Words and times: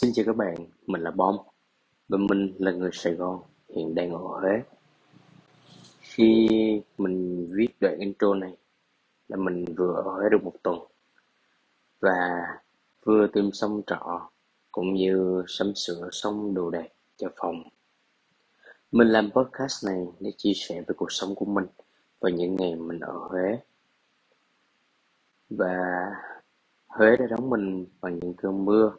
Xin 0.00 0.12
chào 0.14 0.24
các 0.26 0.36
bạn, 0.36 0.54
mình 0.86 1.00
là 1.00 1.10
Bom 1.10 1.36
và 2.08 2.18
mình 2.18 2.54
là 2.58 2.72
người 2.72 2.90
Sài 2.92 3.14
Gòn, 3.14 3.42
hiện 3.68 3.94
đang 3.94 4.10
ở 4.10 4.18
Huế. 4.18 4.62
Khi 6.00 6.48
mình 6.98 7.48
viết 7.52 7.68
đoạn 7.80 7.98
intro 7.98 8.34
này 8.34 8.56
là 9.28 9.36
mình 9.36 9.64
vừa 9.76 9.94
ở 9.94 10.02
Huế 10.02 10.28
được 10.30 10.44
một 10.44 10.52
tuần 10.62 10.78
và 12.00 12.46
vừa 13.04 13.26
tìm 13.26 13.52
xong 13.52 13.82
trọ 13.86 14.30
cũng 14.72 14.94
như 14.94 15.44
sắm 15.48 15.72
sửa 15.74 16.08
xong 16.12 16.54
đồ 16.54 16.70
đạc 16.70 16.88
cho 17.16 17.28
phòng. 17.36 17.62
Mình 18.92 19.08
làm 19.08 19.30
podcast 19.30 19.86
này 19.86 20.06
để 20.20 20.32
chia 20.36 20.52
sẻ 20.54 20.80
về 20.80 20.94
cuộc 20.96 21.12
sống 21.12 21.34
của 21.34 21.46
mình 21.46 21.66
và 22.20 22.30
những 22.30 22.56
ngày 22.56 22.74
mình 22.74 23.00
ở 23.00 23.12
Huế. 23.12 23.58
Và 25.50 25.76
Huế 26.86 27.16
đã 27.16 27.26
đón 27.30 27.50
mình 27.50 27.86
bằng 28.00 28.18
những 28.18 28.34
cơn 28.34 28.64
mưa 28.64 28.96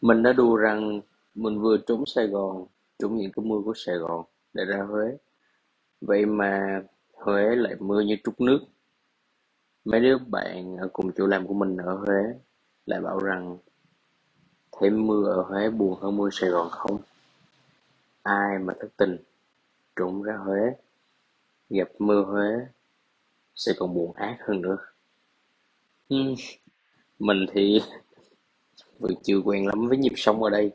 mình 0.00 0.22
đã 0.22 0.32
đùa 0.32 0.56
rằng 0.56 1.00
mình 1.34 1.60
vừa 1.60 1.76
trốn 1.86 2.06
Sài 2.06 2.26
Gòn, 2.26 2.66
trốn 2.98 3.16
những 3.16 3.32
cơn 3.32 3.48
mưa 3.48 3.60
của 3.64 3.72
Sài 3.76 3.96
Gòn 3.96 4.24
để 4.52 4.64
ra 4.64 4.82
Huế. 4.82 5.16
Vậy 6.00 6.26
mà 6.26 6.82
Huế 7.12 7.56
lại 7.56 7.74
mưa 7.78 8.00
như 8.00 8.16
trút 8.24 8.40
nước. 8.40 8.60
Mấy 9.84 10.00
đứa 10.00 10.18
bạn 10.18 10.76
ở 10.76 10.88
cùng 10.92 11.12
chỗ 11.12 11.26
làm 11.26 11.46
của 11.46 11.54
mình 11.54 11.76
ở 11.76 11.94
Huế 11.94 12.22
lại 12.86 13.00
bảo 13.00 13.18
rằng 13.18 13.58
thêm 14.80 15.06
mưa 15.06 15.24
ở 15.32 15.42
Huế 15.42 15.70
buồn 15.70 16.00
hơn 16.00 16.16
mưa 16.16 16.28
Sài 16.32 16.50
Gòn 16.50 16.68
không? 16.70 16.98
Ai 18.22 18.58
mà 18.58 18.74
thất 18.80 18.88
tình 18.96 19.16
trốn 19.96 20.22
ra 20.22 20.36
Huế, 20.36 20.60
gặp 21.70 21.88
mưa 21.98 22.22
Huế 22.22 22.66
sẽ 23.54 23.72
còn 23.78 23.94
buồn 23.94 24.12
ác 24.12 24.38
hơn 24.40 24.62
nữa. 24.62 24.76
Mình 27.18 27.46
thì 27.52 27.80
vì 29.00 29.14
chưa 29.22 29.38
quen 29.44 29.66
lắm 29.66 29.88
với 29.88 29.98
nhịp 29.98 30.12
sống 30.16 30.42
ở 30.42 30.50
đây. 30.50 30.70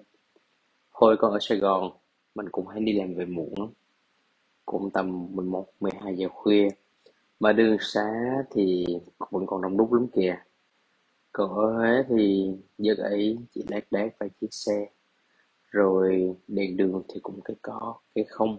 Hồi 0.89 1.17
còn 1.17 1.31
ở 1.31 1.39
Sài 1.41 1.57
Gòn 1.57 1.91
mình 2.35 2.49
cũng 2.51 2.67
hay 2.67 2.79
đi 2.79 2.93
làm 2.93 3.13
về 3.13 3.25
muộn 3.25 3.53
lắm. 3.57 3.69
Cũng 4.65 4.89
tầm 4.91 5.35
11, 5.35 5.67
12 5.79 6.15
giờ 6.17 6.27
khuya. 6.29 6.67
Mà 7.39 7.53
đường 7.53 7.77
xá 7.79 8.11
thì 8.51 8.85
vẫn 9.31 9.45
còn 9.47 9.61
đông 9.61 9.77
đúc 9.77 9.93
lắm 9.93 10.07
kìa. 10.13 10.37
Còn 11.31 11.49
ở 11.49 11.73
Huế 11.73 12.03
thì 12.09 12.51
giờ 12.77 12.93
ấy 12.97 13.37
chỉ 13.53 13.63
lác 13.67 13.91
đác 13.91 14.19
vài 14.19 14.29
chiếc 14.41 14.47
xe. 14.51 14.85
Rồi 15.71 16.35
đèn 16.47 16.77
đường 16.77 17.03
thì 17.13 17.19
cũng 17.23 17.41
cái 17.45 17.55
có 17.61 17.95
cái 18.15 18.25
không. 18.29 18.57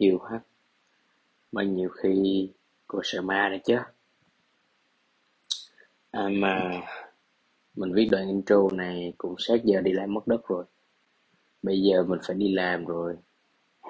Hiu 0.00 0.18
hắt. 0.18 0.40
Mà 1.52 1.62
nhiều 1.62 1.88
khi 1.88 2.48
cô 2.86 3.00
sợ 3.04 3.22
ma 3.22 3.48
đấy 3.48 3.60
chứ. 3.64 3.76
À 6.10 6.28
mà 6.32 6.82
mình 7.74 7.92
viết 7.94 8.08
đoạn 8.10 8.28
intro 8.28 8.68
này 8.72 9.12
cũng 9.18 9.34
sát 9.38 9.64
giờ 9.64 9.80
đi 9.80 9.92
làm 9.92 10.14
mất 10.14 10.26
đất 10.26 10.48
rồi. 10.48 10.64
Bây 11.62 11.82
giờ 11.82 12.02
mình 12.02 12.18
phải 12.26 12.36
đi 12.36 12.54
làm 12.54 12.84
rồi. 12.84 13.16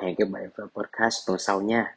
Hẹn 0.02 0.14
các 0.18 0.28
bạn 0.30 0.50
vào 0.56 0.68
podcast 0.74 1.14
tuần 1.26 1.38
sau 1.38 1.60
nha. 1.60 1.96